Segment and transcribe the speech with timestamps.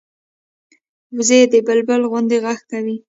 [1.15, 2.95] وزې د بلبلي غوندې غږ کوي